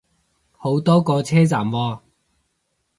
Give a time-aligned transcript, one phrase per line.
[0.53, 1.99] 好多個車站喎